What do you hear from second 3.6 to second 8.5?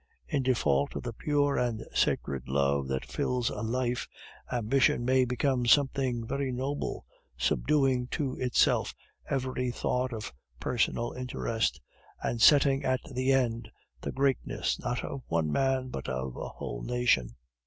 life, ambition may become something very noble, subduing to